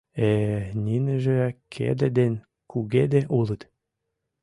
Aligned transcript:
Э-э, 0.31 0.61
ниныже 0.83 1.37
кеде 1.73 2.07
ден 2.17 2.33
кугеде 2.71 3.21
улыт... 3.37 3.61